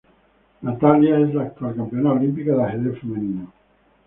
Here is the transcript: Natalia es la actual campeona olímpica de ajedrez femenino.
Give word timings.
Natalia 0.63 1.19
es 1.19 1.31
la 1.35 1.43
actual 1.43 1.75
campeona 1.75 2.13
olímpica 2.13 2.55
de 2.55 2.63
ajedrez 2.63 2.99
femenino. 3.01 3.53